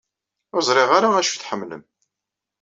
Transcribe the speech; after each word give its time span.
Ur 0.55 0.61
ẓṛiɣ 0.67 0.89
ara 0.97 1.09
acu 1.19 1.31
i 1.33 1.37
tḥemmlem. 1.37 1.83